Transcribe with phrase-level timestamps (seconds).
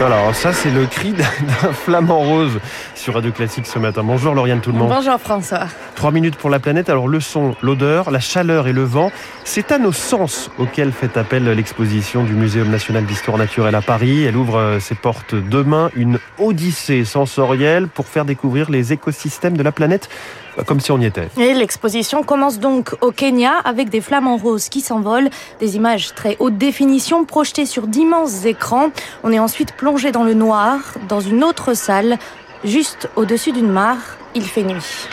[0.00, 2.58] Alors ça c'est le cri d'un flamant rose
[2.94, 4.02] sur Radio Classique ce matin.
[4.04, 4.88] Bonjour Lauriane tout le monde.
[4.88, 5.66] Bonjour François.
[5.94, 6.90] Trois minutes pour la planète.
[6.90, 9.12] Alors le son, l'odeur, la chaleur et le vent,
[9.44, 14.24] c'est à nos sens auxquels fait appel l'exposition du Muséum national d'histoire naturelle à Paris.
[14.24, 19.62] Elle ouvre euh, ses portes demain, une odyssée sensorielle pour faire découvrir les écosystèmes de
[19.62, 20.08] la planète
[20.56, 21.28] bah, comme si on y était.
[21.38, 25.30] Et l'exposition commence donc au Kenya avec des flamants roses qui s'envolent,
[25.60, 28.90] des images très haute définition projetées sur d'immenses écrans.
[29.24, 32.18] On est ensuite plongé dans le noir, dans une autre salle,
[32.64, 33.98] juste au-dessus d'une mare.
[34.34, 35.08] Il fait nuit.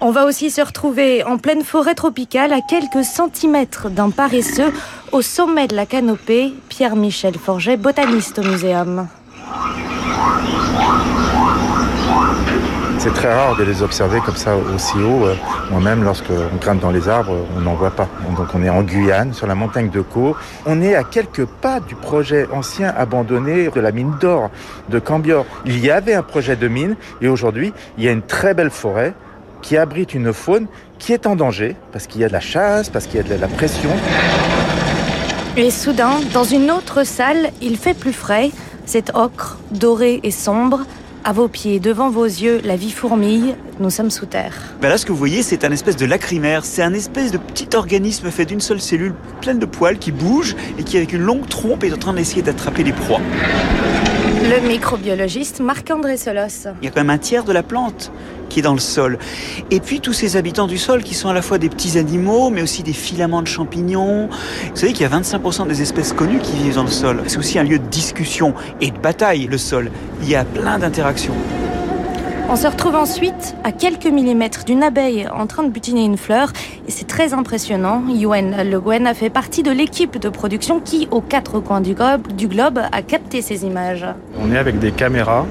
[0.00, 4.72] On va aussi se retrouver en pleine forêt tropicale à quelques centimètres d'un paresseux
[5.12, 9.08] au sommet de la canopée, Pierre-Michel Forget, botaniste au muséum.
[12.98, 15.26] C'est très rare de les observer comme ça aussi haut.
[15.26, 15.36] Euh,
[15.70, 18.08] moi-même, lorsqu'on grimpe dans les arbres, on n'en voit pas.
[18.36, 20.34] Donc on est en Guyane, sur la montagne de Caux.
[20.66, 24.50] On est à quelques pas du projet ancien abandonné de la mine d'or
[24.88, 25.46] de Cambior.
[25.64, 28.70] Il y avait un projet de mine et aujourd'hui, il y a une très belle
[28.70, 29.14] forêt
[29.62, 30.66] qui abrite une faune
[30.98, 33.36] qui est en danger parce qu'il y a de la chasse, parce qu'il y a
[33.36, 33.90] de la pression.
[35.56, 38.50] Et soudain, dans une autre salle, il fait plus frais.
[38.86, 40.80] C'est ocre, doré et sombre.
[41.24, 44.54] À vos pieds, devant vos yeux, la vie fourmille, nous sommes sous terre.
[44.80, 46.64] Ben là, ce que vous voyez, c'est un espèce de lacrymère.
[46.64, 50.54] C'est un espèce de petit organisme fait d'une seule cellule pleine de poils qui bouge
[50.78, 53.20] et qui, avec une longue trompe, est en train d'essayer d'attraper les proies.
[54.42, 56.70] Le microbiologiste Marc-André Solos.
[56.80, 58.12] Il y a quand même un tiers de la plante
[58.48, 59.18] qui est dans le sol.
[59.70, 62.50] Et puis tous ces habitants du sol qui sont à la fois des petits animaux,
[62.50, 64.28] mais aussi des filaments de champignons.
[64.28, 67.22] Vous savez qu'il y a 25% des espèces connues qui vivent dans le sol.
[67.26, 69.90] C'est aussi un lieu de discussion et de bataille, le sol.
[70.22, 71.34] Il y a plein d'interactions.
[72.50, 76.50] On se retrouve ensuite à quelques millimètres d'une abeille en train de butiner une fleur
[76.86, 78.02] et c'est très impressionnant.
[78.08, 81.92] Yuen Le Guen a fait partie de l'équipe de production qui, aux quatre coins du
[81.92, 84.06] globe, du globe, a capté ces images.
[84.40, 85.44] On est avec des caméras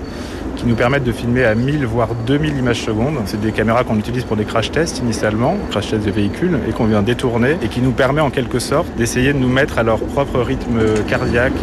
[0.67, 3.15] nous permettent de filmer à 1000 voire 2000 images secondes.
[3.25, 6.71] C'est des caméras qu'on utilise pour des crash tests initialement, crash tests de véhicules, et
[6.71, 9.83] qu'on vient détourner et qui nous permet en quelque sorte d'essayer de nous mettre à
[9.83, 11.53] leur propre rythme cardiaque.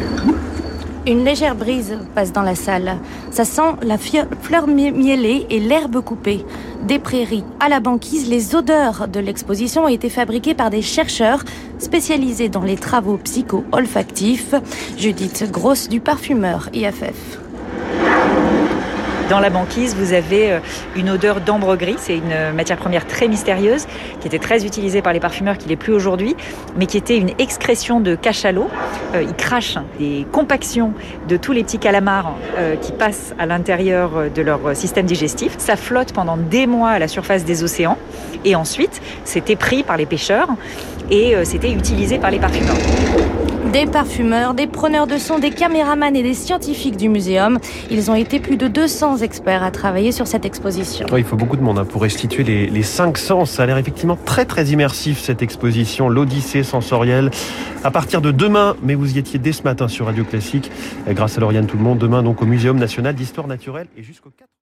[1.07, 2.97] Une légère brise passe dans la salle.
[3.31, 6.47] Ça sent la fleur mielée et l'herbe coupée.
[6.87, 11.45] Des prairies à la banquise, les odeurs de l'exposition ont été fabriquées par des chercheurs
[11.79, 14.55] spécialisés dans les travaux psycho-olfactifs.
[14.97, 17.44] Judith Grosse du parfumeur IFF.
[19.31, 20.59] Dans la banquise, vous avez euh,
[20.97, 21.97] une odeur d'ambre gris.
[21.99, 23.87] C'est une euh, matière première très mystérieuse
[24.21, 26.37] qui était très utilisée par les parfumeurs, qui n'est plus aujourd'hui,
[26.77, 28.69] mais qui était une excrétion de cachalot.
[29.15, 30.93] Euh, ils crachent des compactions
[31.27, 32.35] de tous les petits calamars
[32.83, 35.55] qui passent à l'intérieur de leur système digestif.
[35.59, 37.99] Ça flotte pendant des mois à la surface des océans.
[38.45, 40.49] Et ensuite, c'était pris par les pêcheurs
[41.11, 42.77] et c'était utilisé par les parfumeurs.
[43.75, 47.59] Des parfumeurs, des preneurs de son, des caméramans et des scientifiques du muséum.
[47.91, 51.09] Ils ont été plus de 200 experts à travailler sur cette exposition.
[51.17, 53.51] il faut beaucoup de monde hein, pour restituer les, les cinq sens.
[53.51, 57.33] Ça a l'air effectivement très très immersif cette exposition, l'Odyssée sensorielle.
[57.83, 60.71] À partir de demain, mais vous y étiez dès ce matin sur Radio Classique,
[61.09, 64.31] grâce à Lauriane Tout le Monde, demain donc au Muséum national d'histoire naturelle et jusqu'au
[64.31, 64.55] 4